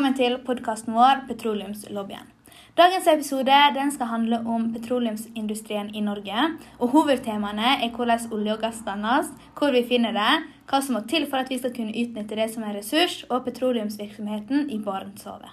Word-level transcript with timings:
velkommen 0.00 0.16
til 0.16 0.38
podkasten 0.46 0.94
vår 0.96 1.18
Petroleumslobbyen. 1.28 2.28
Dagens 2.72 3.04
episode 3.12 3.56
skal 3.92 4.08
handle 4.08 4.38
om 4.48 4.70
petroleumsindustrien 4.72 5.90
i 5.94 6.00
Norge. 6.00 6.56
og 6.78 6.88
Hovedtemaene 6.88 7.84
er 7.84 7.90
hvordan 7.92 8.32
olje 8.32 8.54
og 8.54 8.60
gass 8.62 8.80
dannes, 8.86 9.28
hvor 9.58 9.70
vi 9.76 9.84
finner 9.84 10.16
det, 10.16 10.46
hva 10.70 10.80
som 10.80 10.96
må 10.96 11.02
til 11.04 11.26
for 11.28 11.44
at 11.44 11.50
vi 11.50 11.58
skal 11.58 11.74
kunne 11.76 11.92
utnytte 11.92 12.34
det 12.34 12.48
som 12.48 12.62
en 12.62 12.74
ressurs, 12.74 13.26
og 13.28 13.44
petroleumsvirksomheten 13.44 14.70
i 14.70 14.78
Barentshavet. 14.78 15.52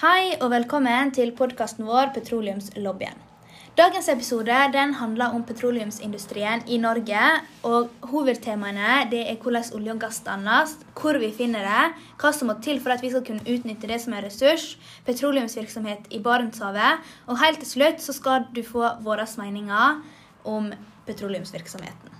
Hei 0.00 0.40
og 0.40 0.48
velkommen 0.50 1.12
til 1.12 1.36
podkasten 1.36 1.84
vår 1.84 2.14
Petroleumslobbyen. 2.16 3.33
Dagens 3.74 4.06
episode 4.08 4.54
den 4.72 4.92
handler 4.94 5.32
om 5.34 5.42
petroleumsindustrien 5.42 6.62
i 6.70 6.76
Norge. 6.78 7.20
og 7.62 7.90
Hovedtemaene 8.00 9.10
det 9.10 9.22
er 9.30 9.36
hvordan 9.42 9.64
olje 9.74 9.92
og 9.92 10.00
gass 10.00 10.20
dannes, 10.20 10.76
hvor 10.94 11.18
vi 11.18 11.32
finner 11.34 11.66
det, 11.66 12.04
hva 12.20 12.30
som 12.32 12.48
må 12.48 12.54
til 12.62 12.78
for 12.80 12.94
at 12.94 13.02
vi 13.02 13.10
skal 13.10 13.24
kunne 13.26 13.42
utnytte 13.42 13.90
det 13.90 14.00
som 14.00 14.12
er 14.14 14.22
ressurs, 14.28 14.78
petroleumsvirksomhet 15.06 16.06
i 16.10 16.20
Barentshavet, 16.22 17.02
og 17.26 17.40
helt 17.42 17.58
til 17.58 17.68
slutt 17.68 18.02
så 18.04 18.14
skal 18.14 18.46
du 18.54 18.62
få 18.62 18.92
våre 19.02 19.26
meninger 19.38 20.02
om 20.44 20.70
petroleumsvirksomheten. 21.06 22.14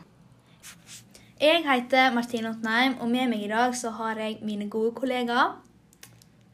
Jeg 1.41 1.63
heter 1.69 2.11
Martine 2.15 2.51
Otnheim, 2.51 2.99
og 3.01 3.09
med 3.11 3.31
meg 3.31 3.47
i 3.47 3.53
dag 3.53 3.77
så 3.77 3.91
har 3.91 4.19
jeg 4.19 4.41
mine 4.43 4.67
gode 4.71 4.91
kollegaer. 4.99 5.55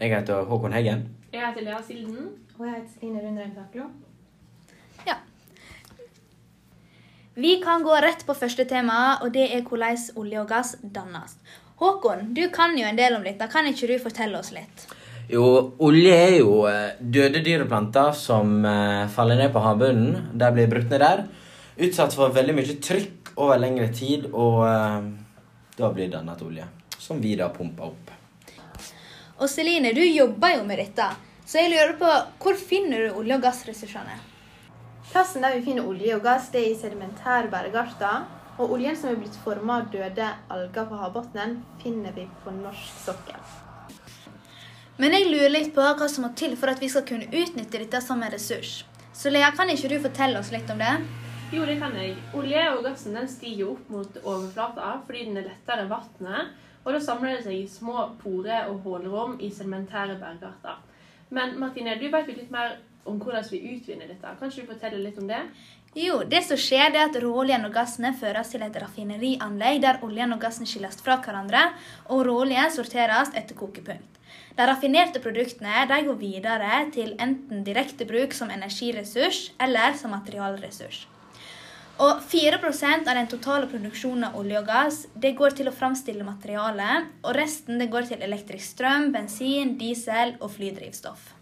Jeg 0.00 0.12
heter 0.16 0.44
Håkon 0.44 0.72
Heggen. 0.72 1.08
Jeg 1.32 1.46
heter 1.46 1.64
Lea 1.64 1.82
Silden. 1.86 2.30
Og 2.58 2.66
jeg 2.66 2.75
heter 2.75 2.88
Stine 2.97 3.20
Rundreim 3.25 3.53
Taklo. 3.55 3.88
Ja. 5.06 5.14
Vi 7.34 7.56
kan 7.62 7.83
gå 7.83 7.95
rett 7.95 8.27
på 8.27 8.34
første 8.34 8.64
tema, 8.67 9.19
og 9.23 9.31
det 9.33 9.47
er 9.55 9.62
hvordan 9.62 9.98
olje 10.19 10.41
og 10.41 10.48
gass 10.50 10.73
dannes. 10.83 11.37
Håkon, 11.78 12.33
du 12.34 12.42
kan 12.53 12.75
jo 12.77 12.84
en 12.89 12.98
del 12.98 13.14
om 13.17 13.22
dette. 13.25 13.47
Kan 13.48 13.69
ikke 13.70 13.87
du 13.87 13.95
fortelle 14.03 14.39
oss 14.41 14.50
litt? 14.53 14.83
Jo, 15.31 15.45
olje 15.78 16.11
er 16.11 16.34
jo 16.41 16.64
eh, 16.67 16.97
døde 16.98 17.39
dyr 17.47 17.62
og 17.62 17.70
planter 17.70 18.11
som 18.19 18.64
eh, 18.67 19.06
faller 19.14 19.39
ned 19.39 19.53
på 19.55 19.62
havbunnen. 19.62 20.33
De 20.34 20.48
blir 20.56 20.67
brutt 20.72 20.91
ned 20.91 21.05
der. 21.05 21.22
Utsatt 21.81 22.17
for 22.19 22.34
veldig 22.34 22.56
mye 22.59 22.77
trykk 22.83 23.31
over 23.37 23.62
lengre 23.62 23.87
tid, 23.94 24.27
og 24.34 24.65
eh, 24.67 25.06
da 25.78 25.92
blir 25.94 26.11
det 26.11 26.17
dannet 26.17 26.42
olje. 26.44 26.67
Som 26.98 27.22
vi 27.22 27.37
da 27.39 27.48
pumper 27.55 27.92
opp. 27.92 28.11
Og 29.39 29.47
Celine, 29.48 29.94
du 29.97 30.03
jobber 30.03 30.59
jo 30.59 30.67
med 30.67 30.83
dette. 30.83 31.06
Så 31.47 31.62
jeg 31.62 31.70
lurer 31.72 31.94
på, 32.03 32.11
hvor 32.42 32.59
finner 32.59 33.06
du 33.06 33.22
olje- 33.22 33.39
og 33.39 33.47
gassressursene? 33.47 34.19
Plassen 35.11 35.42
der 35.42 35.56
vi 35.56 35.64
finner 35.66 35.89
olje 35.91 36.14
og 36.14 36.22
gass, 36.22 36.53
det 36.55 36.61
er 36.61 36.69
i 36.70 36.77
sedimentære 36.78 37.50
bergarter. 37.50 38.28
Og 38.61 38.77
oljen 38.77 38.94
som 38.97 39.11
er 39.11 39.16
blitt 39.19 39.39
forma 39.42 39.80
av 39.80 39.89
døde 39.91 40.27
alger 40.53 40.86
på 40.86 40.98
havbunnen, 41.00 41.56
finner 41.83 42.14
vi 42.14 42.28
på 42.44 42.53
norsk 42.55 43.00
sokkel. 43.06 43.41
Men 45.00 45.16
jeg 45.16 45.31
lurer 45.33 45.50
litt 45.50 45.72
på 45.75 45.83
hva 45.83 46.06
som 46.12 46.27
må 46.27 46.31
til 46.36 46.55
for 46.61 46.70
at 46.70 46.83
vi 46.83 46.91
skal 46.92 47.06
kunne 47.08 47.27
utnytte 47.27 47.81
dette 47.81 48.03
som 48.05 48.22
en 48.22 48.31
ressurs. 48.31 48.84
Så 49.16 49.33
Lea, 49.33 49.48
kan 49.56 49.72
ikke 49.72 49.88
du 49.91 49.97
fortelle 50.05 50.38
oss 50.38 50.53
litt 50.53 50.70
om 50.70 50.78
det? 50.78 50.92
Jo, 51.50 51.64
det 51.66 51.81
kan 51.81 51.97
jeg. 51.98 52.14
Olje 52.36 52.66
og 52.77 52.84
gassen 52.86 53.16
den 53.19 53.27
stiger 53.33 53.72
opp 53.72 53.88
mot 53.91 54.20
overflata 54.22 54.92
fordi 55.08 55.25
den 55.27 55.41
er 55.41 55.48
lettere 55.48 55.86
enn 55.86 55.91
vannet. 55.91 56.53
Og 56.84 56.94
da 56.94 57.00
samler 57.03 57.34
det 57.34 57.47
seg 57.48 57.56
i 57.56 57.66
små 57.69 58.06
porer 58.20 58.70
og 58.70 58.84
hullrom 58.84 59.34
i 59.41 59.50
sedimentære 59.50 60.20
bergarter. 60.20 60.78
Men 61.34 61.58
Martine, 61.58 61.97
du 61.98 62.06
vet 62.12 62.31
jo 62.31 62.36
litt 62.36 62.55
mer 62.55 62.77
om 63.11 63.19
hvordan 63.20 63.47
vi 63.50 63.61
utvinner 63.75 64.08
dette. 64.11 64.34
Kan 64.39 64.55
du 64.55 64.62
fortelle 64.69 65.03
litt 65.03 65.19
om 65.20 65.28
det? 65.28 65.42
Jo, 65.98 66.20
det 66.22 66.44
som 66.47 66.58
skjer, 66.60 66.93
er 66.94 67.09
at 67.09 67.16
råoljen 67.19 67.66
og 67.66 67.75
gassene 67.75 68.12
føres 68.15 68.53
til 68.53 68.62
et 68.62 68.76
raffinerianlegg 68.78 69.81
der 69.82 69.98
oljen 70.06 70.31
og 70.37 70.38
gassen 70.43 70.69
skilles 70.71 71.00
fra 71.03 71.16
hverandre, 71.25 71.65
og 72.15 72.22
råoljen 72.28 72.71
sorteres 72.71 73.32
etter 73.34 73.59
kokepunkt. 73.59 74.21
De 74.54 74.66
raffinerte 74.69 75.22
produktene 75.25 75.87
de 75.91 75.98
går 76.06 76.19
videre 76.21 76.84
til 76.94 77.16
enten 77.19 77.65
direkte 77.66 78.06
bruk 78.06 78.37
som 78.37 78.53
energiressurs 78.54 79.48
eller 79.59 79.97
som 79.98 80.15
materialressurs. 80.15 81.09
Og 82.00 82.22
4% 82.22 83.10
av 83.10 83.19
den 83.19 83.28
totale 83.28 83.66
produksjonen 83.69 84.31
av 84.31 84.38
olje 84.41 84.62
og 84.62 84.71
gass 84.71 85.03
det 85.21 85.34
går 85.37 85.59
til 85.59 85.69
å 85.69 85.75
framstille 85.75 86.25
materialet, 86.25 87.10
og 87.27 87.34
resten 87.37 87.82
det 87.82 87.91
går 87.92 88.09
til 88.12 88.25
elektrisk 88.25 88.77
strøm, 88.77 89.10
bensin, 89.12 89.75
diesel 89.81 90.38
og 90.38 90.54
flydrivstoff. 90.54 91.40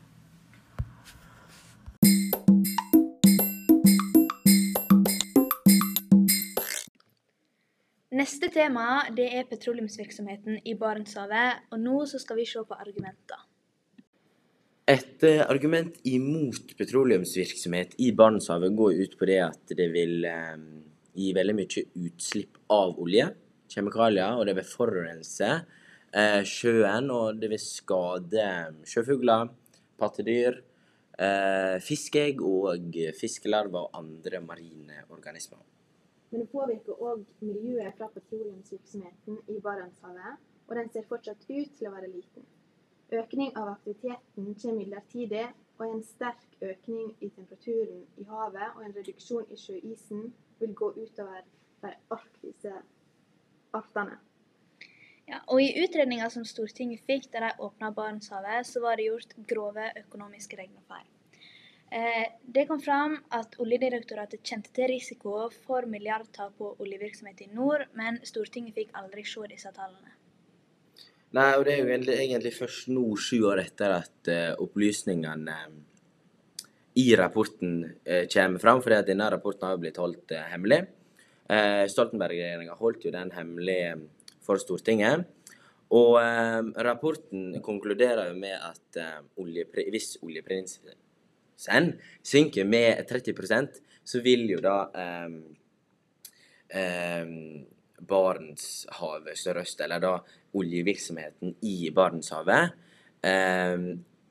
Neste 8.18 8.48
tema 8.50 9.04
det 9.14 9.28
er 9.36 9.44
petroleumsvirksomheten 9.46 10.62
i 10.66 10.72
Barentshavet, 10.78 11.68
og 11.70 11.78
nå 11.78 12.00
så 12.08 12.18
skal 12.18 12.38
vi 12.40 12.46
se 12.48 12.62
på 12.66 12.74
argumenter. 12.74 13.44
Et 14.88 15.26
eh, 15.28 15.42
argument 15.44 16.00
imot 16.08 16.72
petroleumsvirksomhet 16.78 17.94
i 18.02 18.08
Barentshavet 18.16 18.74
går 18.74 19.02
ut 19.04 19.14
på 19.20 19.28
det 19.28 19.38
at 19.44 19.74
det 19.76 19.86
vil 19.92 20.24
eh, 20.26 20.56
gi 21.20 21.28
veldig 21.36 21.56
mye 21.60 21.84
utslipp 22.08 22.58
av 22.74 22.98
olje, 22.98 23.28
kjemikalier, 23.70 24.40
og 24.40 24.48
det 24.48 24.56
vil 24.58 24.70
forurense 24.72 25.52
eh, 25.52 26.42
sjøen, 26.48 27.12
og 27.14 27.38
det 27.38 27.52
vil 27.52 27.62
skade 27.62 28.50
sjøfugler, 28.88 29.52
pattedyr, 30.00 30.62
fiskeegg 31.82 32.38
og 32.46 32.94
fiskelarver 33.18 33.88
og 33.88 33.96
andre 33.98 34.38
marine 34.38 35.02
organismer. 35.10 35.58
Men 36.30 36.40
det 36.40 36.50
påvirker 36.52 37.02
òg 37.10 37.24
miljøet 37.40 37.96
fra 37.96 38.10
petroleumsvirksomheten 38.14 39.38
i 39.48 39.60
Barentshavet, 39.64 40.44
og 40.68 40.76
den 40.76 40.90
ser 40.92 41.06
fortsatt 41.08 41.46
ut 41.48 41.76
til 41.78 41.88
å 41.88 41.94
være 41.94 42.10
liten. 42.12 42.44
Økning 43.08 43.54
av 43.56 43.70
aktiviteten 43.72 44.54
kommer 44.60 44.78
midlertidig, 44.82 45.46
og 45.78 45.86
en 45.86 46.02
sterk 46.04 46.58
økning 46.60 47.12
i 47.22 47.30
temperaturen 47.30 48.02
i 48.18 48.24
havet 48.28 48.74
og 48.76 48.84
en 48.84 48.94
reduksjon 48.96 49.46
i 49.54 49.56
sjøisen 49.56 50.32
vil 50.58 50.74
gå 50.74 50.90
utover 50.96 51.44
de 51.82 51.92
arktiske 52.10 52.72
artene. 53.78 54.18
Ja, 55.28 55.42
og 55.46 55.62
I 55.62 55.84
utredninga 55.84 56.30
som 56.32 56.44
Stortinget 56.48 57.04
fikk 57.06 57.30
da 57.32 57.46
de 57.46 57.52
åpna 57.64 57.92
Barentshavet, 57.94 58.66
så 58.66 58.80
var 58.84 58.96
det 58.96 59.08
gjort 59.10 59.36
grove 59.48 59.90
økonomiske 60.02 60.56
regnefeil. 60.56 61.06
Eh, 61.90 62.26
det 62.44 62.66
kom 62.68 62.80
fram 62.84 63.14
at 63.32 63.54
Oljedirektoratet 63.62 64.42
kjente 64.44 64.72
til 64.76 64.90
risiko 64.90 65.46
for 65.64 65.86
milliardtap 65.88 66.52
på 66.60 66.74
oljevirksomhet 66.84 67.46
i 67.46 67.48
nord, 67.48 67.86
men 67.96 68.20
Stortinget 68.28 68.76
fikk 68.76 68.92
aldri 69.00 69.24
se 69.24 69.46
disse 69.48 69.72
tallene. 69.72 70.12
Nei, 71.36 71.48
og 71.56 71.64
det 71.64 71.74
er 71.74 71.80
jo 71.80 72.12
egentlig, 72.12 72.52
først 72.56 72.92
nå, 72.92 73.06
sju 73.20 73.40
år 73.48 73.62
etter 73.64 73.94
at 73.98 74.30
uh, 74.32 74.52
opplysningene 74.64 75.56
uh, 75.64 76.68
i 76.98 77.08
rapporten 77.16 77.82
kommer 78.32 78.60
fram, 78.60 78.80
fordi 78.82 78.96
at 78.96 79.08
denne 79.08 79.26
rapporten 79.30 79.68
har 79.68 79.76
blitt 79.78 80.00
holdt 80.02 80.32
hemmelig. 80.50 80.80
Stoltenberg-regjeringa 81.92 82.74
holdt 82.80 83.04
jo 83.06 83.12
den 83.14 83.30
hemmelig 83.36 83.76
for 84.42 84.58
Stortinget. 84.58 85.28
Og 85.94 86.18
rapporten 86.74 87.60
konkluderer 87.62 88.32
jo 88.32 88.40
med 88.42 88.56
at 88.58 88.98
oljepri 89.38 89.86
hvis 89.94 90.16
oljeprisen 90.26 90.90
synker 91.58 92.68
med 92.68 93.04
30% 93.10 93.80
så 94.08 94.20
vil 94.24 94.46
jo 94.48 94.60
da 94.64 94.76
um, 95.26 95.40
um, 96.72 97.66
Barentshavet 98.08 99.36
sørøst, 99.36 99.80
eller 99.84 100.00
da 100.02 100.12
oljevirksomheten 100.56 101.56
i 101.66 101.90
Barentshavet, 101.94 102.76
um, 103.26 103.88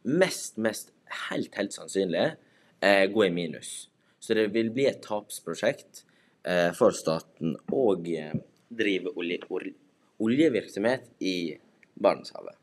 mest, 0.08 0.58
mest 0.58 0.94
helt, 1.28 1.54
helt 1.60 1.76
sannsynlig 1.76 2.30
uh, 2.32 3.06
gå 3.14 3.28
i 3.28 3.34
minus. 3.34 3.90
Så 4.20 4.38
det 4.38 4.50
vil 4.56 4.72
bli 4.74 4.88
et 4.90 5.04
tapsprosjekt 5.04 6.06
uh, 6.48 6.72
for 6.78 6.96
staten 6.96 7.58
å 7.70 7.90
uh, 8.00 8.40
drive 8.68 9.14
olje, 9.20 9.44
oljevirksomhet 10.24 11.12
i 11.22 11.38
Barentshavet. 11.94 12.56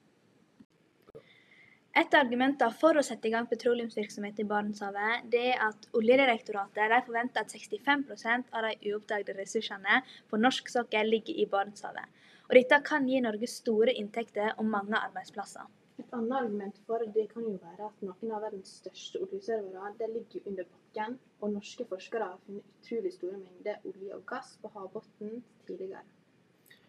Et 1.95 2.15
av 2.17 2.25
argumentene 2.25 2.75
for 2.75 2.99
å 2.99 3.03
sette 3.07 3.29
i 3.29 3.31
gang 3.31 3.45
petroleumsvirksomhet 3.47 4.41
i 4.43 4.45
Barentshavet, 4.51 5.29
det 5.31 5.43
er 5.53 5.61
at 5.63 5.85
Oljedirektoratet 5.95 6.91
de 6.91 6.97
forventer 7.07 7.45
at 7.45 7.53
65% 7.55 8.49
av 8.51 8.67
de 8.67 8.91
uoppdagede 8.91 9.37
ressursene 9.39 10.01
på 10.27 10.41
norsk 10.41 10.73
sokkel 10.73 11.13
ligger 11.15 11.39
i 11.39 11.47
Barentshavet. 11.53 12.09
Og 12.49 12.57
dette 12.59 12.81
kan 12.89 13.07
gi 13.07 13.21
Norge 13.23 13.47
store 13.53 13.95
inntekter 13.95 14.57
og 14.57 14.67
mange 14.73 14.99
arbeidsplasser. 14.99 15.71
Et 16.03 16.17
annet 16.19 16.35
argument 16.41 16.83
for 16.89 17.07
det 17.15 17.29
kan 17.31 17.47
jo 17.47 17.55
være 17.63 17.87
at 17.87 18.03
noen 18.03 18.35
av 18.35 18.43
verdens 18.43 18.75
største 18.81 19.23
oljeservere 19.23 20.11
ligger 20.17 20.51
under 20.51 20.67
bakken, 20.67 21.15
og 21.39 21.55
norske 21.55 21.87
forskere 21.95 22.33
har 22.33 22.43
funnet 22.43 22.67
utrolig 22.83 23.15
store 23.15 23.39
mengder 23.39 23.79
olje 23.87 24.19
og 24.19 24.27
gass 24.35 24.57
på 24.59 24.73
havbunnen 24.75 25.45
tidligere. 25.71 26.03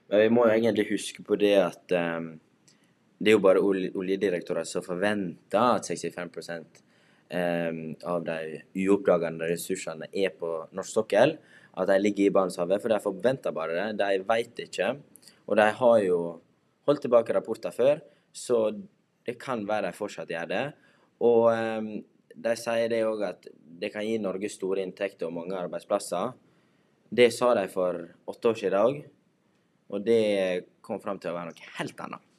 Men 0.10 0.26
vi 0.26 0.34
må 0.34 0.50
jo 0.50 0.58
egentlig 0.58 0.90
huske 0.90 1.22
på 1.30 1.38
det 1.38 1.54
at 1.62 1.94
um 2.02 2.34
det 3.20 3.32
er 3.32 3.38
jo 3.38 3.44
bare 3.44 3.64
Oljedirektoratet 3.64 4.72
som 4.72 4.84
forventer 4.84 5.78
at 5.78 5.88
65% 5.88 6.82
ehm, 7.32 7.84
av 8.04 8.26
de 8.28 8.40
uoppdagede 8.84 9.52
ressursene 9.54 10.10
er 10.12 10.34
på 10.36 10.52
norsk 10.76 11.00
sokkel. 11.00 11.38
At 11.76 11.90
de 11.92 12.00
ligger 12.00 12.28
i 12.28 12.34
Barentshavet. 12.36 12.82
For 12.84 12.92
de 12.92 13.00
forventer 13.04 13.56
bare 13.56 13.78
det. 13.78 13.88
De 14.02 14.26
vet 14.28 14.66
ikke. 14.68 14.92
Og 15.48 15.60
de 15.60 15.70
har 15.80 16.02
jo 16.04 16.20
holdt 16.86 17.06
tilbake 17.06 17.34
rapporter 17.34 17.74
før, 17.74 18.02
så 18.36 18.68
det 19.26 19.38
kan 19.42 19.64
være 19.66 19.90
de 19.90 19.98
fortsatt 19.98 20.30
gjør 20.30 20.52
det. 20.52 20.66
Og 21.26 21.48
um, 21.50 21.90
de 22.36 22.54
sier 22.60 22.92
det 22.92 23.02
òg 23.08 23.24
at 23.26 23.48
det 23.80 23.92
kan 23.94 24.06
gi 24.06 24.20
Norge 24.22 24.52
store 24.52 24.84
inntekter 24.86 25.30
og 25.30 25.38
mange 25.40 25.58
arbeidsplasser. 25.58 26.36
Det 27.16 27.32
sa 27.34 27.54
de 27.58 27.66
for 27.72 28.02
åtte 28.30 28.52
år 28.52 28.60
siden 28.60 28.72
i 28.72 28.76
dag, 28.76 29.02
og 29.94 30.06
det 30.06 30.22
kom 30.86 31.02
fram 31.02 31.20
til 31.22 31.32
å 31.32 31.38
være 31.38 31.54
noe 31.54 31.76
helt 31.80 32.02
annet. 32.06 32.35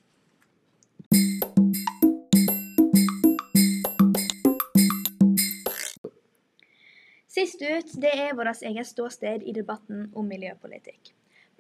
Sist 7.37 7.61
ut 7.61 7.91
det 8.01 8.15
er 8.17 8.33
vårt 8.33 8.63
eget 8.65 8.89
ståsted 8.89 9.43
i 9.45 9.53
debatten 9.53 10.07
om 10.17 10.25
miljøpolitikk. 10.25 11.11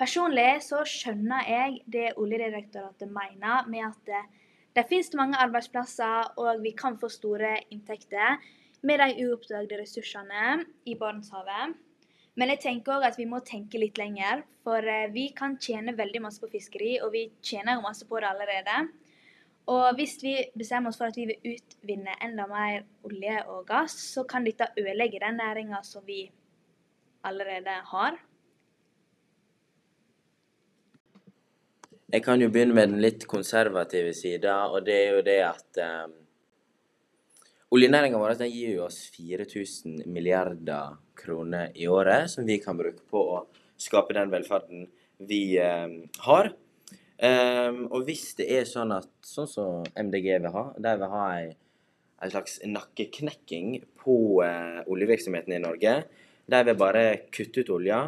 Personlig 0.01 0.63
så 0.65 0.79
skjønner 0.89 1.45
jeg 1.51 1.75
det 1.93 2.07
Oljedirektoratet 2.17 3.11
mener 3.13 3.69
med 3.69 3.85
at 3.85 3.99
det, 4.09 4.23
det 4.73 4.87
finnes 4.89 5.13
mange 5.21 5.37
arbeidsplasser 5.37 6.31
og 6.41 6.63
vi 6.65 6.73
kan 6.77 6.97
få 6.97 7.11
store 7.13 7.59
inntekter 7.69 8.41
med 8.89 9.03
de 9.03 9.27
uoppdagede 9.27 9.83
ressursene 9.83 10.63
i 10.89 10.97
Barentshavet. 10.97 11.77
Men 12.41 12.53
jeg 12.55 12.63
tenker 12.65 12.97
òg 12.97 13.05
at 13.11 13.21
vi 13.21 13.29
må 13.29 13.43
tenke 13.45 13.81
litt 13.81 14.01
lenger, 14.01 14.47
for 14.65 14.81
eh, 14.81 15.11
vi 15.13 15.29
kan 15.37 15.59
tjene 15.61 15.97
veldig 15.97 16.25
masse 16.25 16.41
på 16.41 16.51
fiskeri, 16.53 16.95
og 17.05 17.13
vi 17.13 17.27
tjener 17.45 17.77
jo 17.77 17.85
masse 17.85 18.09
på 18.09 18.21
det 18.21 18.29
allerede. 18.33 18.83
Og 19.67 19.97
hvis 19.99 20.15
vi 20.23 20.37
bestemmer 20.55 20.93
oss 20.93 20.99
for 21.01 21.11
at 21.11 21.17
vi 21.19 21.27
vil 21.33 21.57
utvinne 21.57 22.15
enda 22.23 22.47
mer 22.47 22.85
olje 23.07 23.41
og 23.51 23.65
gass, 23.67 23.97
så 24.15 24.23
kan 24.29 24.47
dette 24.47 24.69
ødelegge 24.79 25.19
den 25.23 25.41
næringa 25.41 25.81
som 25.83 26.07
vi 26.07 26.29
allerede 27.27 27.75
har. 27.91 28.21
Jeg 32.07 32.23
kan 32.23 32.39
jo 32.39 32.51
begynne 32.55 32.77
med 32.77 32.93
den 32.93 33.03
litt 33.03 33.27
konservative 33.27 34.13
sida, 34.15 34.69
og 34.71 34.85
det 34.87 34.95
er 34.95 35.17
jo 35.17 35.25
det 35.27 35.41
at 35.43 35.81
um, 35.83 36.15
Oljenæringa 37.75 38.21
vår 38.23 38.45
gir 38.47 38.77
jo 38.77 38.85
oss 38.85 39.01
4000 39.11 40.05
milliarder 40.07 40.95
kroner 41.19 41.75
i 41.75 41.89
året, 41.91 42.31
som 42.31 42.47
vi 42.47 42.61
kan 42.63 42.79
bruke 42.79 43.03
på 43.11 43.25
å 43.35 43.41
skape 43.75 44.15
den 44.15 44.31
velferden 44.31 44.87
vi 45.19 45.59
um, 45.59 45.97
har. 46.29 46.53
Um, 47.17 47.87
og 47.89 48.05
hvis 48.05 48.35
det 48.37 48.51
er 48.53 48.67
sånn 48.69 48.93
at 48.93 49.09
sånn 49.25 49.49
som 49.49 49.87
MDG 49.97 50.35
vil 50.35 50.51
ha, 50.53 50.65
de 50.77 50.93
vil 51.01 51.13
ha 51.15 51.23
ei, 51.39 51.47
ei 52.21 52.33
slags 52.33 52.59
nakkeknekking 52.69 53.79
på 54.03 54.17
uh, 54.45 54.83
oljevirksomheten 54.93 55.57
i 55.57 55.63
Norge. 55.63 55.95
De 56.47 56.63
vil 56.69 56.79
bare 56.79 57.05
kutte 57.33 57.65
ut 57.65 57.73
olja, 57.79 58.03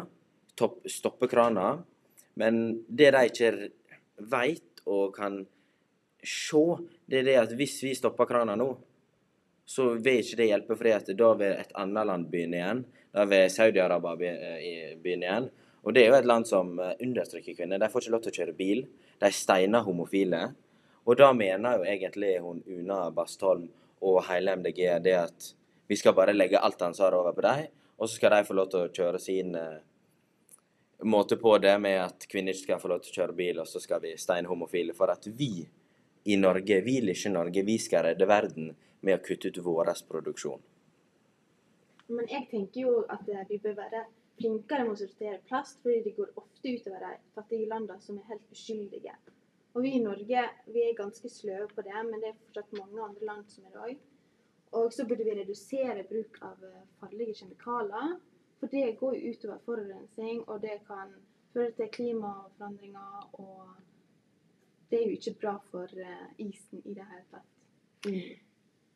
topp, 0.59 0.83
stoppe 0.85 1.29
krana. 1.31 1.71
Men 2.39 2.61
det 2.87 3.09
de 3.15 3.23
ikke 3.31 3.53
veit 4.29 4.83
og 4.89 5.15
kan 5.17 5.41
se, 6.23 6.61
det 7.09 7.21
er 7.21 7.27
det 7.27 7.39
at 7.41 7.55
hvis 7.57 7.79
vi 7.83 7.95
stopper 7.97 8.29
krana 8.29 8.55
nå, 8.59 8.69
så 9.69 9.91
vil 10.01 10.21
ikke 10.23 10.39
det 10.39 10.47
hjelpe, 10.49 10.77
for 10.77 11.13
da 11.17 11.33
vil 11.37 11.51
et 11.53 11.75
annet 11.77 12.07
land 12.09 12.29
begynne 12.31 12.57
igjen. 12.57 12.79
Da 13.13 13.25
vil 13.29 13.51
Saudi-Arabia 13.53 14.31
eh, 14.57 14.95
begynne 15.01 15.27
igjen. 15.27 15.49
Og 15.83 15.95
det 15.95 16.03
er 16.03 16.11
jo 16.11 16.17
et 16.19 16.27
land 16.27 16.47
som 16.49 16.73
eh, 16.79 16.95
undertrykker 17.03 17.55
kvinner. 17.57 17.79
De 17.79 17.89
får 17.91 18.05
ikke 18.05 18.15
lov 18.15 18.23
til 18.25 18.33
å 18.33 18.37
kjøre 18.39 18.57
bil. 18.57 18.83
De 19.21 19.31
steiner 19.33 19.85
homofile. 19.85 20.41
Og 21.07 21.17
da 21.19 21.31
mener 21.33 21.79
jo 21.79 21.87
egentlig 21.87 22.35
hun 22.43 22.63
Una 22.67 23.05
Bastholm 23.15 23.69
og 24.05 24.21
hele 24.29 24.55
MDG 24.59 24.83
det 25.03 25.15
at 25.17 25.53
vi 25.89 25.97
skal 25.97 26.13
bare 26.15 26.35
legge 26.35 26.59
alt 26.59 26.81
ansvaret 26.85 27.17
over 27.17 27.33
på 27.33 27.41
dem, 27.41 27.63
og 27.97 28.07
så 28.07 28.19
skal 28.19 28.35
de 28.35 28.45
få 28.47 28.55
lov 28.55 28.67
til 28.69 28.85
å 28.85 28.91
kjøre 28.93 29.19
sin 29.19 29.55
uh, 29.57 29.79
måte 31.09 31.35
på 31.41 31.55
det 31.57 31.73
med 31.81 31.97
at 32.03 32.27
kvinner 32.29 32.53
ikke 32.53 32.67
skal 32.67 32.81
få 32.83 32.91
lov 32.91 33.01
til 33.03 33.11
å 33.11 33.17
kjøre 33.17 33.35
bil, 33.39 33.61
og 33.63 33.67
så 33.67 33.81
skal 33.81 34.03
vi 34.03 34.13
steine 34.21 34.47
homofile. 34.51 34.93
For 34.95 35.11
at 35.11 35.25
vi 35.39 35.65
i 36.29 36.37
Norge, 36.37 36.81
vi 36.85 36.99
lille 37.01 37.33
Norge, 37.33 37.63
vi 37.65 37.79
skal 37.81 38.05
redde 38.05 38.29
verden 38.29 38.69
med 39.01 39.17
å 39.17 39.23
kutte 39.23 39.49
ut 39.49 39.59
vår 39.65 39.91
produksjon. 40.07 40.61
Men 42.09 42.29
jeg 42.29 42.47
tenker 42.51 42.81
jo 42.85 42.93
at 43.09 43.27
eh, 43.29 43.45
vi 43.49 43.59
bør 43.63 43.75
være 43.77 44.05
flinkere 44.39 44.85
med 44.87 44.95
å 44.95 45.01
sortere 45.03 45.41
plast, 45.49 45.81
fordi 45.83 46.01
det 46.07 46.15
går 46.17 46.31
ofte 46.39 46.71
utover 46.75 47.03
de 47.05 47.11
fattige 47.35 47.67
landene 47.69 48.01
som 48.03 48.17
er 48.19 48.31
helt 48.31 48.55
uskyldige. 48.55 49.15
Og 49.73 49.83
vi 49.85 49.91
i 49.95 50.03
Norge 50.03 50.45
vi 50.73 50.83
er 50.83 50.97
ganske 50.97 51.29
sløve 51.29 51.67
på 51.75 51.85
det, 51.85 51.97
men 52.07 52.21
det 52.21 52.31
er 52.31 52.39
fortsatt 52.39 52.73
mange 52.79 53.03
andre 53.05 53.29
land 53.29 53.51
som 53.51 53.67
er 53.67 53.75
det 53.75 53.83
òg. 53.85 54.01
Og 54.79 54.93
så 54.93 55.05
burde 55.07 55.25
vi 55.25 55.35
redusere 55.37 56.05
bruk 56.09 56.39
av 56.45 56.63
eh, 56.65 56.81
farlige 57.01 57.37
kjemikalier. 57.41 58.17
For 58.59 58.73
det 58.73 58.97
går 58.99 59.15
jo 59.15 59.31
utover 59.33 59.61
forurensning, 59.65 60.41
og 60.49 60.61
det 60.61 60.81
kan 60.87 61.13
føre 61.53 61.71
til 61.77 61.89
klimaforandringer. 61.95 63.29
Og 63.39 63.69
det 64.91 64.99
er 64.99 65.07
jo 65.07 65.17
ikke 65.17 65.37
bra 65.41 65.55
for 65.71 66.01
eh, 66.05 66.27
isen 66.45 66.83
i 66.85 66.97
det 66.97 67.07
hele 67.13 67.25
tatt. 67.31 67.55
Mm. 68.05 68.48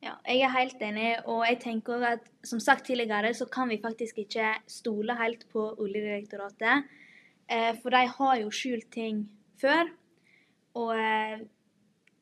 Ja, 0.03 0.17
jeg 0.27 0.43
er 0.43 0.51
helt 0.51 0.81
enig, 0.83 1.09
og 1.31 1.45
jeg 1.47 1.61
tenker 1.63 2.01
at 2.03 2.25
som 2.43 2.59
sagt 2.59 2.89
tidligere, 2.89 3.31
så 3.33 3.45
kan 3.47 3.69
vi 3.71 3.79
faktisk 3.79 4.17
ikke 4.25 4.49
stole 4.67 5.15
helt 5.15 5.45
på 5.53 5.63
Oljedirektoratet. 5.79 6.89
Eh, 7.47 7.71
for 7.79 7.95
de 7.95 8.01
har 8.17 8.39
jo 8.41 8.51
skjult 8.51 8.89
ting 8.91 9.23
før. 9.61 9.87
Og 10.75 10.91
eh, 10.99 11.45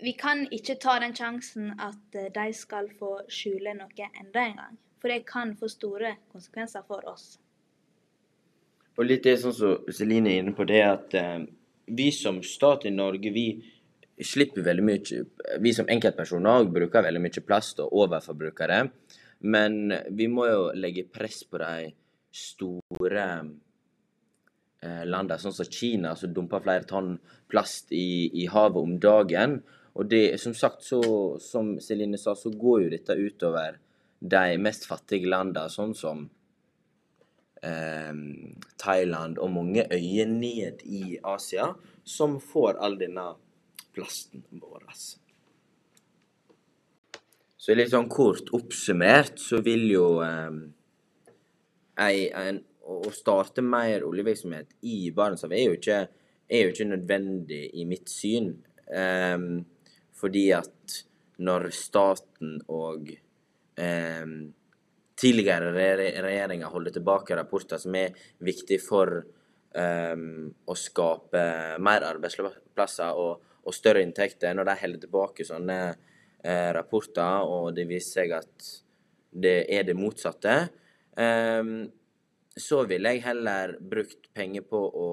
vi 0.04 0.14
kan 0.18 0.46
ikke 0.52 0.78
ta 0.82 1.00
den 1.02 1.16
sjansen 1.18 1.74
at 1.80 2.18
eh, 2.18 2.30
de 2.34 2.54
skal 2.54 2.92
få 3.00 3.16
skjule 3.32 3.74
noe 3.78 4.10
enda 4.12 4.46
en 4.46 4.60
gang. 4.62 4.78
For 5.02 5.10
det 5.10 5.26
kan 5.26 5.56
få 5.58 5.70
store 5.72 6.16
konsekvenser 6.30 6.86
for 6.86 7.08
oss. 7.10 7.40
Og 8.98 9.08
litt 9.08 9.26
det 9.26 9.40
sånn 9.42 9.56
som 9.58 9.90
Celine 9.90 10.36
er 10.36 10.44
inne 10.44 10.54
på, 10.54 10.68
det 10.70 10.82
at 10.86 11.18
eh, 11.18 11.46
vi 11.90 12.12
som 12.14 12.44
stat 12.46 12.86
i 12.86 12.94
Norge, 12.94 13.34
vi 13.34 13.48
slipper 14.24 14.66
veldig 14.66 14.84
mye 14.86 15.24
Vi 15.64 15.74
som 15.74 15.90
enkeltpersoner 15.90 16.70
bruker 16.72 17.06
veldig 17.06 17.22
mye 17.24 17.44
plast 17.46 17.82
og 17.84 17.94
overforbruker 18.04 18.72
det. 18.72 18.82
Men 19.42 19.94
vi 20.14 20.28
må 20.30 20.46
jo 20.48 20.64
legge 20.78 21.08
press 21.10 21.42
på 21.50 21.58
de 21.62 21.92
store 22.32 23.26
eh, 24.82 25.04
landene, 25.06 25.40
sånn 25.42 25.56
som 25.56 25.70
Kina, 25.70 26.16
som 26.16 26.34
dumper 26.34 26.64
flere 26.64 26.88
tonn 26.90 27.16
plast 27.52 27.92
i, 27.92 28.30
i, 28.44 28.46
havet 28.52 28.82
om 28.82 28.98
dagen. 29.02 29.58
Og 29.98 30.08
det, 30.12 30.40
som 30.40 30.54
sagt, 30.56 30.86
så, 30.88 31.02
som 31.42 31.74
Celine 31.84 32.20
sa, 32.22 32.36
så 32.38 32.54
går 32.54 32.86
jo 32.86 32.94
dette 32.94 33.18
utover 33.18 33.82
de 34.22 34.58
mest 34.62 34.86
fattige 34.88 35.30
landene, 35.32 35.74
sånn 35.74 35.96
som 35.98 36.28
eh, 37.66 38.14
Thailand 38.78 39.42
og 39.42 39.56
mange 39.58 39.88
øyer 39.90 40.30
ned 40.30 40.86
i 40.86 41.18
Asia, 41.18 41.74
som 42.06 42.38
får 42.40 42.78
all 42.78 43.02
denne 43.02 43.32
plasten 43.94 44.44
vår. 44.62 44.88
Så 47.62 47.76
litt 47.78 47.92
sånn 47.92 48.10
kort 48.10 48.50
oppsummert 48.58 49.38
så 49.42 49.60
vil 49.62 49.84
jo 49.92 50.06
eh, 50.26 50.56
en, 52.02 52.62
å 52.82 53.12
starte 53.14 53.62
mer 53.62 54.06
oljevirksomhet 54.08 54.80
i 54.90 55.12
Barentshavet 55.14 55.60
er, 55.60 55.68
jo 55.68 55.78
ikke, 55.78 56.00
er 56.50 56.64
jo 56.66 56.72
ikke 56.74 56.90
nødvendig 56.90 57.62
i 57.78 57.86
mitt 57.90 58.10
syn. 58.10 58.56
Eh, 58.90 59.38
fordi 60.22 60.48
at 60.58 60.98
når 61.42 61.70
staten 61.74 62.58
og 62.70 63.12
eh, 63.14 64.34
tidligere 65.22 65.70
regjeringer 65.76 66.74
holder 66.74 66.98
tilbake 66.98 67.38
rapporter 67.38 67.82
som 67.82 67.96
er 67.98 68.18
viktige 68.42 68.82
for 68.82 69.22
eh, 69.22 70.26
å 70.66 70.78
skape 70.78 71.46
mer 71.82 72.10
arbeidsplasser 72.10 73.22
og 73.22 73.51
og 73.66 73.76
større 73.76 74.04
inntekter 74.06 74.56
når 74.58 74.70
de 74.70 74.78
holder 74.84 75.04
tilbake 75.06 75.48
sånne 75.48 75.80
eh, 75.90 76.70
rapporter, 76.76 77.46
og 77.46 77.74
det 77.78 77.88
viser 77.90 78.22
seg 78.22 78.38
at 78.40 78.72
det 79.32 79.58
er 79.72 79.86
det 79.88 79.98
motsatte. 79.98 80.56
Eh, 81.18 81.76
så 82.58 82.82
ville 82.90 83.14
jeg 83.14 83.26
heller 83.26 83.78
brukt 83.80 84.32
penger 84.36 84.66
på 84.68 84.80
å, 84.80 85.12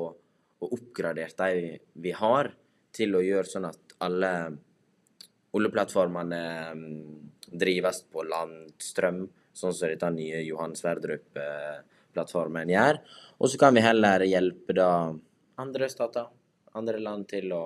å 0.58 0.70
oppgradere 0.74 1.52
de 1.54 1.76
vi 2.02 2.14
har, 2.16 2.50
til 2.94 3.14
å 3.14 3.22
gjøre 3.22 3.46
sånn 3.46 3.68
at 3.68 3.94
alle 4.02 4.32
oljeplattformene 5.56 6.40
um, 6.72 7.30
drives 7.48 8.02
på 8.12 8.24
landstrøm, 8.28 9.22
sånn 9.56 9.74
som 9.74 9.90
dette 9.90 10.10
nye 10.14 10.42
Johan 10.44 10.76
Sverdrup-plattformen 10.78 12.72
gjør. 12.72 13.00
Og 13.38 13.50
så 13.50 13.60
kan 13.60 13.76
vi 13.76 13.84
heller 13.84 14.24
hjelpe 14.28 14.76
da 14.76 14.90
andre 15.62 15.88
stater, 15.90 16.28
andre 16.78 17.00
land, 17.02 17.28
til 17.30 17.52
å 17.54 17.62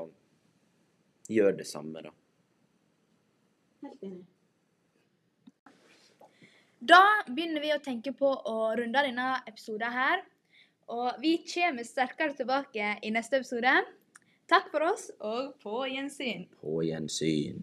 gjør 1.31 1.57
det 1.59 1.67
samme, 1.69 2.03
da. 2.03 2.13
Helt 3.83 4.03
enig. 4.07 4.27
Da 6.83 7.03
begynner 7.29 7.63
vi 7.63 7.71
å 7.71 7.83
tenke 7.83 8.11
på 8.19 8.27
å 8.27 8.73
runde 8.79 9.03
denne 9.07 9.27
episoden 9.47 9.95
her. 9.95 10.25
Og 10.91 11.21
vi 11.23 11.37
kommer 11.47 11.87
sterkere 11.87 12.35
tilbake 12.35 12.97
i 13.07 13.13
neste 13.15 13.39
episode. 13.39 13.75
Takk 14.51 14.67
for 14.73 14.89
oss, 14.89 15.07
og 15.23 15.55
på 15.63 15.85
gjensyn. 15.93 16.49
På 16.61 16.81
gjensyn. 16.83 17.63